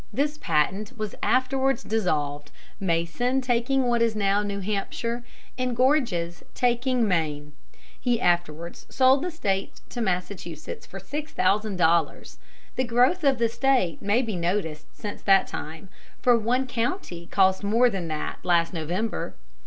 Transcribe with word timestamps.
This 0.11 0.39
patent 0.39 0.97
was 0.97 1.13
afterwards 1.21 1.83
dissolved, 1.83 2.49
Mason 2.79 3.39
taking 3.39 3.83
what 3.83 4.01
is 4.01 4.15
now 4.15 4.41
New 4.41 4.59
Hampshire, 4.59 5.23
and 5.59 5.75
Gorges 5.75 6.41
taking 6.55 7.07
Maine. 7.07 7.53
He 7.99 8.19
afterwards 8.19 8.87
sold 8.89 9.21
the 9.21 9.29
State 9.29 9.79
to 9.89 10.01
Massachusetts 10.01 10.87
for 10.87 10.99
six 10.99 11.31
thousand 11.33 11.75
dollars. 11.75 12.39
The 12.77 12.83
growth 12.83 13.23
of 13.23 13.37
the 13.37 13.47
State 13.47 14.01
may 14.01 14.23
be 14.23 14.35
noticed 14.35 14.87
since 14.97 15.21
that 15.21 15.45
time, 15.45 15.87
for 16.19 16.35
one 16.35 16.65
county 16.65 17.27
cost 17.27 17.63
more 17.63 17.87
than 17.87 18.07
that 18.07 18.39
last 18.43 18.73
November. 18.73 19.35